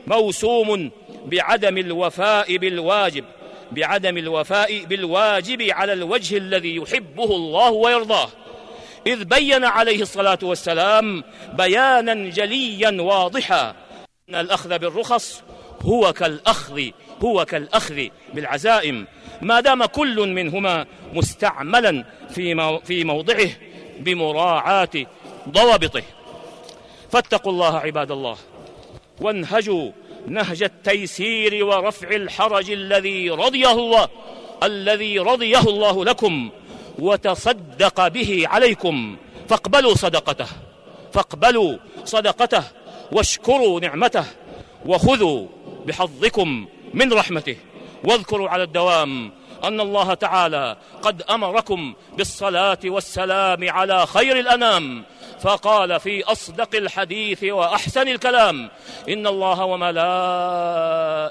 موسوم 0.08 0.92
بعدم 1.26 1.78
الوفاء 1.78 2.58
بالواجب 2.58 3.26
بعدم 3.72 4.18
الوفاء 4.18 4.86
بالواجب 4.86 5.62
على 5.62 5.94
الوجه 5.94 6.38
الذي 6.38 6.76
يحبه 6.76 7.24
الله 7.24 7.70
ويرضاه. 7.70 8.30
إذ 9.08 9.24
بين 9.24 9.66
عليه 9.66 10.02
الصلاة 10.02 10.40
والسلام 10.44 11.24
بيانا 11.54 12.30
جليا 12.30 13.02
واضحا 13.02 13.76
أن 14.30 14.36
الأخذ 14.36 14.80
بالرخص 14.80 15.44
هو 15.82 16.14
كالأخذ 16.14 16.82
هو 17.24 17.46
كالأخذ 17.46 18.08
بالعزائم. 18.34 19.08
ما 19.46 19.60
دام 19.60 19.86
كل 19.86 20.18
منهما 20.30 20.86
مستعملا 21.14 22.06
في 22.30 22.80
في 22.84 23.04
موضعه 23.04 23.50
بمراعاة 24.00 24.96
ضوابطه. 25.50 26.04
فاتقوا 27.12 27.52
الله 27.52 27.78
عباد 27.78 28.12
الله. 28.12 28.38
وانهجوا 29.22 29.92
نهج 30.28 30.64
التيسير 30.64 31.66
ورفع 31.66 32.10
الحرج 32.10 32.72
الذي 32.72 33.30
رضيه 33.30 33.72
الله 33.72 34.08
الذي 34.64 35.20
رضيه 35.20 35.60
الله 35.60 36.06
لكم 36.06 36.50
وتصدق 37.00 38.08
به 38.08 38.44
عليكم. 38.48 39.18
فاقبلوا 39.50 39.94
صدقته 39.94 40.48
فاقبلوا 41.14 41.78
صدقته 42.06 42.64
واشكروا 43.12 43.80
نعمته 43.80 44.26
وخذوا 44.86 45.48
بحظكم 45.86 46.68
من 46.94 47.14
رحمته. 47.14 47.56
واذكروا 48.06 48.50
على 48.50 48.64
الدوام 48.64 49.32
أن 49.64 49.82
الله 49.82 50.14
تعالى 50.14 50.78
قد 51.02 51.22
أمركم 51.22 51.94
بالصلاة 52.18 52.80
والسلام 52.86 53.70
على 53.70 54.06
خير 54.06 54.40
الأنام 54.40 55.04
فقال 55.42 56.00
في 56.00 56.24
أصدق 56.24 56.76
الحديث 56.76 57.44
وأحسن 57.44 58.08
الكلام 58.08 58.70
إن 59.10 59.28
الله 59.28 59.66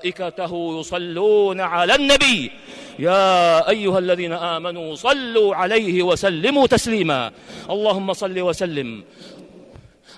وملائكته 0.04 0.80
يصلون 0.80 1.60
على 1.60 1.94
النبي. 1.94 2.50
يا 2.98 3.68
أيها 3.68 3.98
الذين 3.98 4.32
آمنوا 4.32 4.94
صلوا 4.94 5.54
عليه 5.54 6.02
وسلموا 6.02 6.66
تسليما. 6.66 7.32
اللهم 7.70 8.12
صل 8.12 8.40
وسلم. 8.40 9.04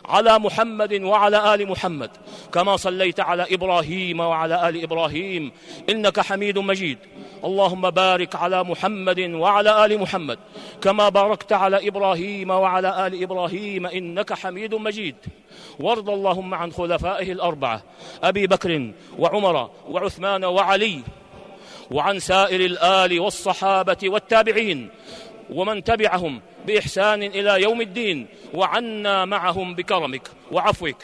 على 0.04 0.38
محمد 0.38 1.02
وعلى 1.02 1.54
آل 1.54 1.68
محمد 1.68 2.10
كما 2.52 2.76
صليت 2.76 3.20
على 3.20 3.46
إبراهيم 3.50 4.20
وعلى 4.20 4.68
آل 4.68 4.82
إبراهيم 4.82 5.52
إنك 5.90 6.20
حميد 6.20 6.58
مجيد. 6.58 6.98
اللهم 7.44 7.90
بارك 7.90 8.36
على 8.36 8.64
محمد 8.64 9.20
وعلى 9.20 9.84
آل 9.84 10.00
محمد 10.00 10.38
كما 10.82 11.08
باركت 11.08 11.52
على 11.52 11.88
إبراهيم 11.88 12.50
وعلى 12.50 13.06
آل 13.06 13.22
إبراهيم 13.22 13.86
إنك 13.86 14.32
حميد 14.32 14.74
مجيد. 14.74 15.16
وارض 15.80 16.10
اللهم 16.10 16.54
عن 16.54 16.72
خلفائه 16.72 17.32
الأربعة 17.32 17.82
أبي 18.22 18.46
بكر 18.46 18.90
وعمر 19.18 19.70
وعثمان 19.88 20.44
وعلي 20.44 21.00
وعن 21.90 22.18
سائر 22.18 22.60
الآل 22.60 23.20
والصحابة 23.20 23.98
والتابعين. 24.04 24.90
ومن 25.50 25.84
تبعهم 25.84 26.40
بإحسان 26.66 27.22
إلى 27.22 27.62
يوم 27.62 27.80
الدين 27.80 28.26
وعنا 28.54 29.24
معهم 29.24 29.74
بكرمك 29.74 30.28
وعفوك. 30.52 30.96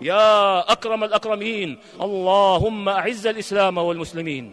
يا 0.00 0.72
أكرم 0.72 1.04
الأكرمين 1.04 1.78
اللهم 2.00 2.88
أعز 2.88 3.26
الإسلام 3.26 3.78
والمسلمين. 3.78 4.52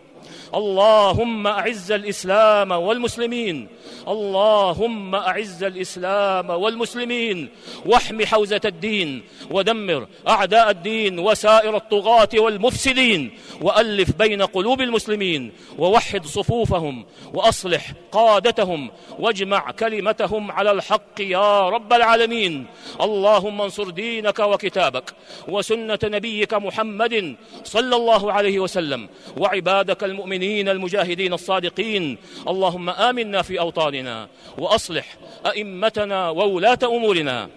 اللهم 0.56 1.48
أعز 1.48 1.92
الإسلام 1.92 2.72
والمسلمين. 2.72 3.68
اللهم 4.08 5.16
أعز 5.16 5.64
الإسلام 5.64 6.50
والمسلمين. 6.50 7.50
واحم 7.86 8.26
حوزة 8.26 8.62
الدين. 8.66 9.22
ودمر 9.52 10.08
أعداء 10.30 10.70
الدين 10.70 11.20
وسائر 11.20 11.76
الطغاة 11.76 12.30
والمفسدين. 12.36 13.38
وألف 13.62 14.12
بين 14.12 14.42
قلوب 14.42 14.82
المسلمين. 14.82 15.52
ووحد 15.78 16.26
صفوفهم. 16.26 17.06
وأصلح 17.34 17.92
قادتهم. 18.12 18.92
واجمع 19.20 19.72
كلمتهم 19.72 20.52
على 20.52 20.72
الحق 20.72 21.22
يا 21.22 21.70
رب 21.70 21.94
العالمين. 21.94 22.66
اللهم 23.02 23.62
انصر 23.62 23.90
دينك 23.90 24.40
وكتابك. 24.40 25.14
وسنة 25.48 26.00
نبيك 26.04 26.54
محمد 26.54 27.36
صلى 27.64 27.96
الله 27.96 28.34
عليه 28.34 28.60
وسلم. 28.60 29.10
وعبادك 29.38 30.04
المؤمنين 30.04 30.37
المجاهدين 30.70 31.34
الصادقين. 31.34 32.18
اللهم 32.48 32.90
آمنا 32.90 33.42
في 33.42 33.60
أوطاننا 33.60 34.28
وأصلح 34.58 35.18
أئمتنا 35.46 36.30
وولاة 36.30 36.80
أمورنا. 36.84 37.50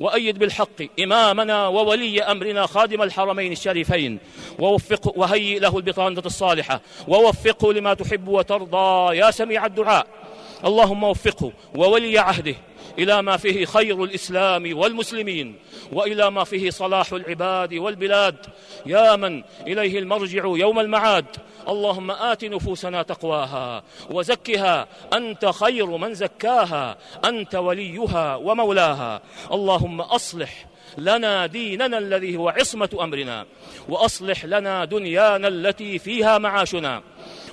وأيد 0.00 0.38
بالحق 0.38 1.00
إمامنا 1.00 1.68
وولي 1.68 2.22
أمرنا 2.22 2.66
خادم 2.66 3.02
الحرمين 3.02 3.52
الشريفين. 3.52 4.18
ووفقه 4.58 5.12
وهيئ 5.16 5.58
له 5.58 5.76
البطانة 5.76 6.22
الصالحة. 6.26 6.80
ووفقه 7.08 7.72
لما 7.72 7.94
تحب 7.94 8.28
وترضى. 8.28 9.16
يا 9.16 9.30
سميع 9.30 9.66
الدعاء. 9.66 10.06
اللهم 10.64 11.04
وفقه 11.04 11.52
وولي 11.74 12.18
عهده 12.18 12.54
إلى 12.98 13.22
ما 13.22 13.36
فيه 13.36 13.64
خير 13.64 14.04
الإسلام 14.04 14.78
والمسلمين 14.78 15.56
وإلى 15.92 16.30
ما 16.30 16.44
فيه 16.44 16.70
صلاح 16.70 17.12
العباد 17.12 17.74
والبلاد. 17.74 18.46
يا 18.86 19.16
من 19.16 19.42
إليه 19.66 19.98
المرجع 19.98 20.44
يوم 20.44 20.80
المعاد. 20.80 21.26
اللهم 21.68 22.10
آت 22.10 22.44
نفوسنا 22.44 23.02
تقواها 23.02 23.82
وزكها. 24.10 24.88
أنت 25.12 25.46
خير 25.46 25.86
من 25.86 26.14
زكاها. 26.14 26.98
أنت 27.24 27.54
وليها 27.54 28.36
ومولاها. 28.36 29.22
اللهم 29.52 30.00
أصلح 30.00 30.66
لنا 30.98 31.46
ديننا 31.46 31.98
الذي 31.98 32.36
هو 32.36 32.48
عصمة 32.48 32.98
أمرنا. 33.00 33.46
وأصلح 33.88 34.44
لنا 34.44 34.84
دنيانا 34.84 35.48
التي 35.48 35.98
فيها 35.98 36.38
معاشنا. 36.38 37.02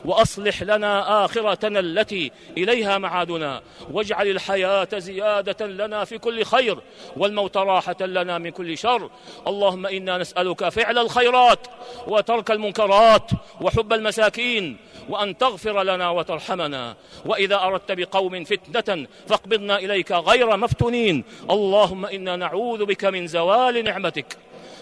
وأصلح 0.05 0.63
لنا 0.63 1.25
آخرتنا 1.25 1.79
التي 1.79 2.31
إليها 2.57 2.97
معادنا. 2.97 3.61
واجعل 3.91 4.27
الحياة 4.27 4.87
زيادة 4.93 5.67
لنا 5.67 6.05
في 6.05 6.17
كل 6.17 6.43
خير 6.43 6.79
والموت 7.17 7.57
راحة 7.57 7.95
لنا 8.01 8.37
من 8.37 8.49
كل 8.49 8.77
شر. 8.77 9.09
اللهم 9.47 9.85
إنا 9.85 10.17
نسألك 10.17 10.69
فعل 10.69 10.97
الخيرات 10.97 11.67
وترك 12.07 12.51
المنكرات 12.51 13.31
وحب 13.61 13.93
المساكين 13.93 14.77
وأن 15.09 15.37
تغفر 15.37 15.83
لنا 15.83 16.09
وترحمنا. 16.09 16.95
وإذا 17.25 17.55
أردت 17.55 17.91
بقوم 17.91 18.43
فتنة 18.43 19.07
فاقبضنا 19.27 19.77
إليك 19.77 20.11
غير 20.11 20.57
مفتونين. 20.57 21.23
اللهم 21.51 22.05
إنا 22.05 22.35
نعوذ 22.35 22.85
بك 22.85 23.05
من 23.05 23.26
زوال 23.27 23.83
نعمتك 23.83 24.37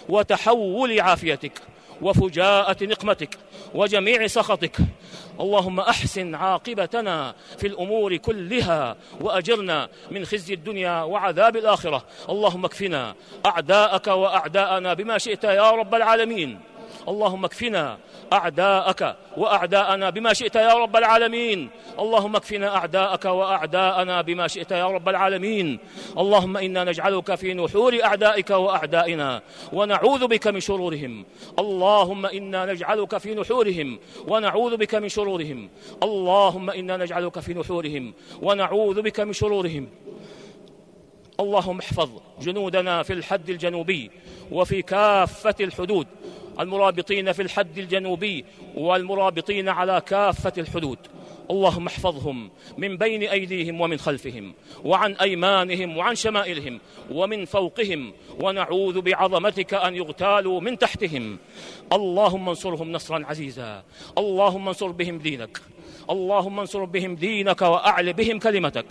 وتحول 0.08 1.00
عافيتك 1.00 1.52
وفجاءة 2.02 2.84
نقمتك 2.84 3.38
وجميع 3.74 4.26
سخطك. 4.26 4.76
اللهم 5.40 5.80
أحسن 5.80 6.34
عاقبتنا 6.34 7.34
في 7.58 7.66
الأمور 7.66 8.16
كلها 8.16 8.96
وأجرنا 9.20 9.88
من 10.10 10.24
خزي 10.24 10.54
الدنيا 10.54 11.02
وعذاب 11.02 11.56
الآخرة. 11.56 12.04
اللهم 12.28 12.64
اكفنا 12.64 13.14
أعداءك 13.46 14.06
وأعداءنا 14.06 14.94
بما 14.94 15.18
شئت 15.18 15.44
يا 15.44 15.70
رب 15.70 15.94
العالمين. 15.94 16.60
اللهم 17.08 17.44
اكفنا 17.44 17.98
أعداءك 18.32 19.16
وأعداءنا 19.36 20.10
بما 20.10 20.32
شئت 20.32 20.56
يا 20.56 20.74
رب 20.74 20.96
العالمين. 20.96 21.70
اللهم 21.98 22.36
اكفنا 22.36 22.76
أعداءك 22.76 23.24
وأعداءنا 23.24 24.22
بما 24.22 24.46
شئت 24.48 24.70
يا 24.70 24.86
رب 24.86 25.08
العالمين. 25.08 25.78
اللهم 26.18 26.56
إنا 26.56 26.84
نجعلك 26.84 27.34
في 27.34 27.54
نحور 27.54 28.04
أعدائك 28.04 28.50
وأعدائنا 28.50 29.42
ونعوذ 29.72 30.26
بك 30.26 30.46
من 30.46 30.60
شرورهم. 30.60 31.24
اللهم 31.58 32.26
إنا 32.26 32.66
نجعلك 32.72 33.18
في 33.18 33.34
نحورهم 33.34 33.98
ونعوذ 34.28 34.76
بك 34.76 34.94
من 34.94 35.08
شرورهم. 35.08 35.68
اللهم 36.02 36.70
إنا 36.70 36.96
نجعلك 36.96 37.40
في 37.40 37.54
نحورهم 37.54 38.14
ونعوذ 38.42 39.02
بك 39.02 39.20
من 39.20 39.32
شرورهم. 39.32 39.88
اللهم 41.40 41.78
احفظ 41.78 42.10
جنودنا 42.40 43.02
في 43.02 43.12
الحد 43.12 43.50
الجنوبي 43.50 44.10
وفي 44.52 44.82
كافة 44.82 45.54
الحدود. 45.60 46.06
المرابطين 46.60 47.32
في 47.32 47.42
الحد 47.42 47.78
الجنوبي 47.78 48.44
والمرابطين 48.74 49.68
على 49.68 50.02
كافة 50.06 50.52
الحدود. 50.58 50.98
اللهم 51.50 51.86
احفظهم 51.86 52.50
من 52.78 52.96
بين 52.96 53.22
أيديهم 53.22 53.80
ومن 53.80 53.98
خلفهم 53.98 54.54
وعن 54.84 55.12
أيمانهم 55.12 55.96
وعن 55.96 56.14
شمائلهم 56.14 56.80
ومن 57.10 57.44
فوقهم 57.44 58.12
ونعوذ 58.40 59.00
بعظمتك 59.00 59.74
أن 59.74 59.96
يغتالوا 59.96 60.60
من 60.60 60.78
تحتهم. 60.78 61.38
اللهم 61.92 62.48
انصرهم 62.48 62.92
نصرا 62.92 63.24
عزيزا. 63.26 63.82
اللهم 64.18 64.68
انصر 64.68 64.88
بهم 64.88 65.18
دينك. 65.18 65.60
اللهم 66.10 66.60
انصر 66.60 66.84
بهم 66.84 67.14
دينك 67.14 67.62
وأعل 67.62 68.12
بهم 68.12 68.38
كلمتك. 68.38 68.86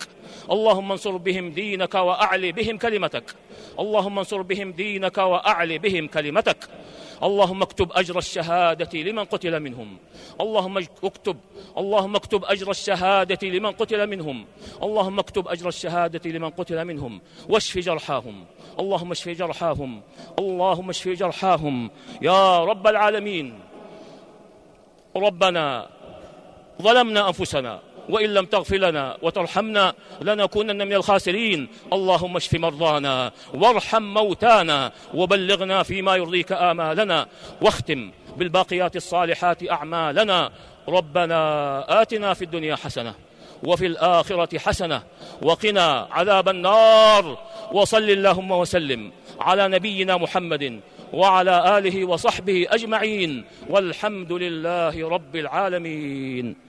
اللهم 0.50 0.92
انصر 0.92 1.16
بهم 1.16 1.50
دينك 1.50 1.94
وأعل 1.94 2.52
بهم 2.52 2.78
كلمتك. 2.78 3.24
اللهم 3.78 4.18
انصر 4.18 4.42
بهم 4.42 4.72
دينك 4.72 5.18
وأعل 5.18 5.78
بهم 5.78 6.06
كلمتك. 6.06 6.68
اللهم 7.22 7.62
اكتب 7.62 7.88
أجر 7.92 8.18
الشهادة 8.18 8.98
لمن 8.98 9.24
قتل 9.24 9.60
منهم. 9.60 9.96
اللهم 10.40 10.78
اكتب 10.78 11.36
اللهم 11.78 12.16
اكتب 12.16 12.44
أجر 12.44 12.70
الشهادة 12.70 13.48
لمن 13.48 13.70
قتل 13.70 14.06
منهم. 14.06 14.46
اللهم 14.82 15.18
اكتب 15.18 15.48
أجر 15.48 15.68
الشهادة 15.68 16.30
لمن 16.30 16.50
قتل 16.50 16.84
منهم. 16.84 17.20
واشف 17.48 17.78
جرحاهم. 17.78 18.44
اللهم 18.80 19.10
اشف 19.10 19.28
جرحاهم. 19.28 20.00
اللهم 20.38 20.88
اشف 20.90 21.08
جرحاهم. 21.08 21.90
يا 22.22 22.64
رب 22.64 22.86
العالمين. 22.86 23.58
ربنا 25.16 25.88
ظلمنا 26.82 27.28
أنفسنا 27.28 27.80
وإن 28.08 28.34
لم 28.34 28.44
تغفر 28.44 28.76
لنا 28.76 29.16
وترحمنا 29.22 29.94
لنكونن 30.22 30.86
من 30.86 30.92
الخاسرين. 30.92 31.68
اللهم 31.92 32.36
اشف 32.36 32.54
مرضانا 32.54 33.32
وارحم 33.54 34.02
موتانا 34.02 34.92
وبلغنا 35.14 35.82
فيما 35.82 36.16
يرضيك 36.16 36.52
آمالنا 36.52 37.26
واختم 37.62 38.10
بالباقيات 38.36 38.96
الصالحات 38.96 39.70
أعمالنا. 39.70 40.50
ربنا 40.88 42.02
آتنا 42.02 42.34
في 42.34 42.44
الدنيا 42.44 42.76
حسنة 42.76 43.14
وفي 43.62 43.86
الآخرة 43.86 44.58
حسنة 44.58 45.02
وقنا 45.42 46.08
عذاب 46.10 46.48
النار. 46.48 47.38
وصل 47.72 48.10
اللهم 48.10 48.50
وسلم 48.50 49.12
على 49.40 49.68
نبينا 49.68 50.16
محمد 50.16 50.80
وعلى 51.12 51.78
آله 51.78 52.04
وصحبه 52.04 52.66
أجمعين. 52.70 53.44
والحمد 53.68 54.32
لله 54.32 55.08
رب 55.08 55.36
العالمين. 55.36 56.65